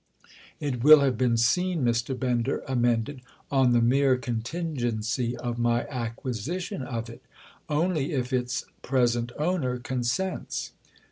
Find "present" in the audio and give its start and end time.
8.81-9.31